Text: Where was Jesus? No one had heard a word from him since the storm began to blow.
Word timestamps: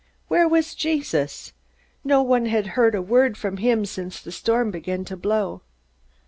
Where 0.29 0.47
was 0.47 0.73
Jesus? 0.73 1.53
No 2.03 2.23
one 2.23 2.47
had 2.47 2.69
heard 2.73 2.95
a 2.95 3.03
word 3.03 3.37
from 3.37 3.57
him 3.57 3.85
since 3.85 4.19
the 4.19 4.31
storm 4.31 4.71
began 4.71 5.05
to 5.05 5.15
blow. 5.15 5.61